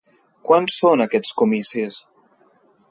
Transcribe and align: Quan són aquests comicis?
Quan 0.47 0.69
són 0.77 1.05
aquests 1.05 1.37
comicis? 1.43 2.03